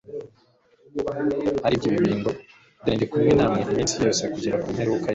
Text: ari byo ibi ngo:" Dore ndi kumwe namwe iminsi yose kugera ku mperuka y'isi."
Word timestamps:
ari 1.65 1.75
byo 1.79 1.87
ibi 1.97 2.13
ngo:" 2.19 2.31
Dore 2.83 2.95
ndi 2.95 3.05
kumwe 3.11 3.31
namwe 3.37 3.59
iminsi 3.67 3.93
yose 4.03 4.21
kugera 4.33 4.57
ku 4.61 4.67
mperuka 4.75 5.03
y'isi." 5.05 5.09